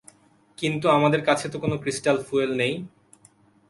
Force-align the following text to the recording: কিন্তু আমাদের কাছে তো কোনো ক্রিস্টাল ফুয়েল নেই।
কিন্তু 0.57 0.85
আমাদের 0.97 1.21
কাছে 1.25 1.45
তো 1.53 1.57
কোনো 1.63 1.75
ক্রিস্টাল 1.83 2.17
ফুয়েল 2.27 2.51
নেই। 2.61 2.73